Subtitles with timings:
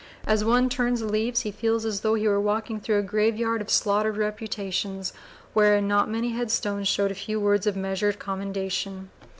[0.25, 3.61] As one turns the leaves he feels as though he were walking through a graveyard
[3.61, 5.13] of slaughtered reputations
[5.53, 9.11] wherein not many headstones show a few words of measured commendation.